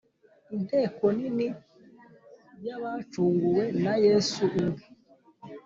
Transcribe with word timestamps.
Inteko 0.55 1.03
nini 1.17 1.47
y’ 2.65 2.69
abacunguwe 2.75 3.63
na 3.83 3.93
Yesu 4.05 4.41
ubwe! 4.59 4.85